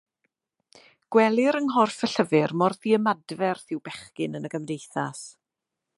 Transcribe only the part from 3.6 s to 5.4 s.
yw bechgyn yn y gymdeithas.